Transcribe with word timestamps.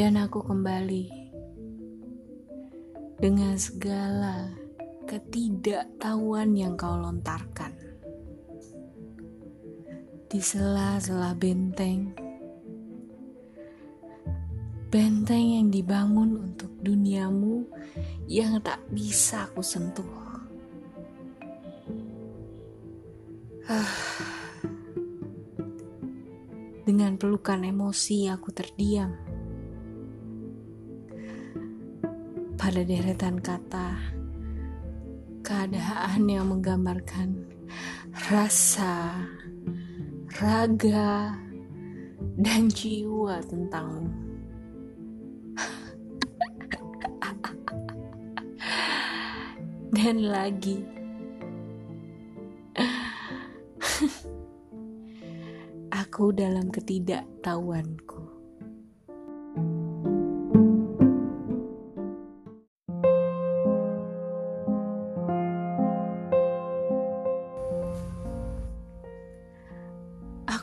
Dan 0.00 0.16
aku 0.16 0.40
kembali 0.40 1.12
dengan 3.20 3.52
segala 3.60 4.48
ketidaktahuan 5.04 6.56
yang 6.56 6.72
kau 6.72 6.96
lontarkan. 6.96 7.68
Di 10.24 10.40
sela-sela 10.40 11.36
benteng, 11.36 12.16
benteng 14.88 15.60
yang 15.60 15.68
dibangun 15.68 16.48
untuk 16.48 16.72
duniamu 16.80 17.68
yang 18.24 18.56
tak 18.64 18.80
bisa 18.88 19.52
aku 19.52 19.60
sentuh. 19.60 20.08
Ah. 23.68 23.92
Dengan 26.88 27.20
pelukan 27.20 27.60
emosi 27.68 28.32
aku 28.32 28.48
terdiam. 28.48 29.29
Pada 32.70 32.86
deretan 32.86 33.42
kata, 33.42 33.98
keadaan 35.42 36.22
yang 36.30 36.54
menggambarkan 36.54 37.50
rasa, 38.30 39.26
raga, 40.38 41.34
dan 42.38 42.70
jiwa 42.70 43.42
tentangmu. 43.42 44.06
dan 49.98 50.30
lagi, 50.30 50.86
aku 55.90 56.30
dalam 56.30 56.70
ketidaktahuanku. 56.70 58.19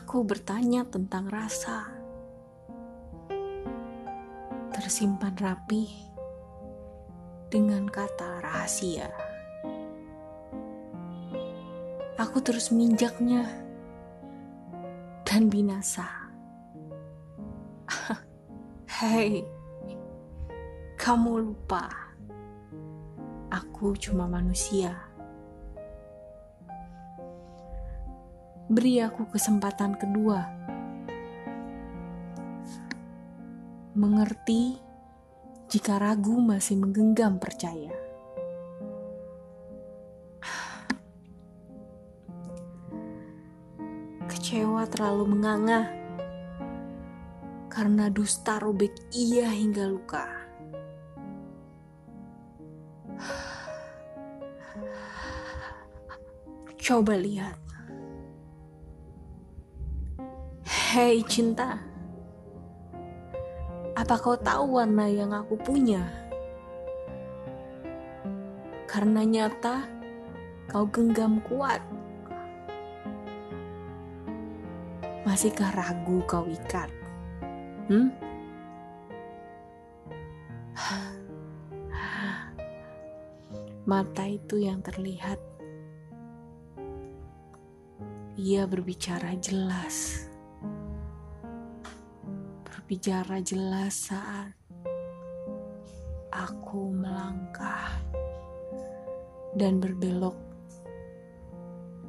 Aku 0.08 0.24
bertanya 0.24 0.88
tentang 0.88 1.28
rasa. 1.28 1.84
Tersimpan 4.72 5.36
rapi 5.36 5.84
dengan 7.52 7.84
kata 7.84 8.40
rahasia. 8.40 9.12
Aku 12.16 12.40
terus 12.40 12.72
minjaknya 12.72 13.52
dan 15.28 15.52
binasa. 15.52 16.08
Hei, 19.04 19.44
kamu 20.96 21.52
lupa. 21.52 21.84
Aku 23.52 23.92
cuma 24.00 24.24
manusia. 24.24 25.07
Beri 28.68 29.00
aku 29.00 29.24
kesempatan 29.32 29.96
kedua. 29.96 30.44
Mengerti 33.96 34.76
jika 35.72 35.96
ragu 35.96 36.36
masih 36.36 36.76
menggenggam 36.76 37.40
percaya. 37.40 37.96
Kecewa 44.28 44.84
terlalu 44.92 45.24
menganga 45.32 45.88
karena 47.72 48.12
dusta 48.12 48.60
robek 48.60 48.92
ia 49.16 49.48
hingga 49.48 49.88
luka. 49.88 50.28
Coba 56.76 57.16
lihat 57.16 57.67
Hei 60.88 61.20
cinta, 61.28 61.76
apa 63.92 64.16
kau 64.16 64.40
tahu 64.40 64.80
warna 64.80 65.04
yang 65.04 65.36
aku 65.36 65.52
punya? 65.60 66.00
Karena 68.88 69.20
nyata 69.20 69.84
kau 70.64 70.88
genggam 70.88 71.44
kuat. 71.44 71.84
Masihkah 75.28 75.76
ragu 75.76 76.24
kau 76.24 76.48
ikat? 76.48 76.88
Hmm? 77.92 78.08
Mata 83.84 84.24
itu 84.24 84.56
yang 84.56 84.80
terlihat. 84.80 85.36
Ia 88.40 88.64
berbicara 88.64 89.36
jelas 89.36 90.27
berbicara 92.88 93.44
jelas 93.44 94.08
saat 94.08 94.48
aku 96.32 96.88
melangkah 96.88 98.00
dan 99.52 99.76
berbelok 99.76 100.32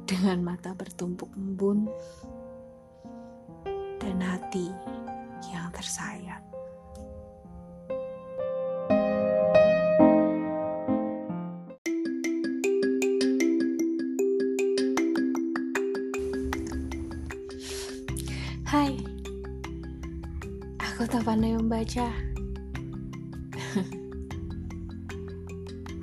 dengan 0.08 0.40
mata 0.40 0.72
bertumpuk 0.72 1.28
embun 1.36 1.84
dan 4.00 4.24
hati 4.24 4.72
yang 5.52 5.68
tersayat. 5.68 6.40
Hai, 18.64 19.09
Aku 21.00 21.08
tak 21.08 21.32
pandai 21.32 21.56
membaca. 21.56 22.12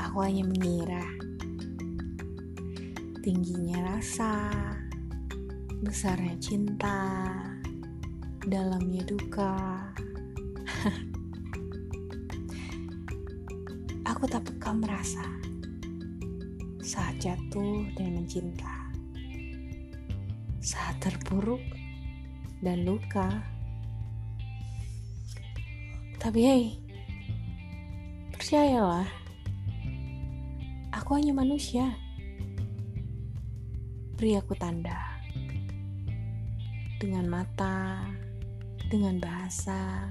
Aku 0.02 0.18
hanya 0.25 0.41
mengira 0.41 1.06
tingginya 3.22 3.94
rasa, 3.94 4.50
besarnya 5.86 6.34
cinta, 6.41 7.30
dalamnya 8.41 9.06
duka. 9.06 9.86
Aku 14.18 14.25
tak 14.25 14.50
peka 14.50 14.74
merasa 14.74 15.30
saat 16.81 17.22
jatuh 17.22 17.86
dan 17.94 18.18
mencinta, 18.18 18.90
saat 20.57 20.97
terpuruk 21.06 21.62
dan 22.66 22.81
luka. 22.81 23.56
Tapi 26.17 26.39
hei, 26.41 26.66
percayalah, 28.33 29.05
aku 30.89 31.13
hanya 31.13 31.29
manusia. 31.29 31.94
Beri 34.17 34.33
aku 34.33 34.57
tanda 34.57 34.97
dengan 36.97 37.29
mata, 37.29 38.01
dengan 38.89 39.22
bahasa. 39.22 40.09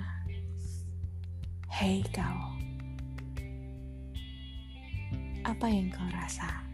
Hei 1.75 2.07
kau, 2.15 2.41
apa 5.43 5.67
yang 5.67 5.91
kau 5.91 6.07
rasa? 6.15 6.66